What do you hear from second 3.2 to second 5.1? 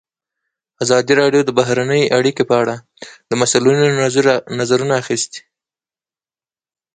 د مسؤلینو نظرونه